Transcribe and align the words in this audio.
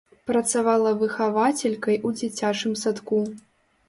Працавала 0.27 0.93
выхавацелькай 1.01 1.97
у 2.09 2.13
дзіцячым 2.21 2.73
садку. 2.85 3.21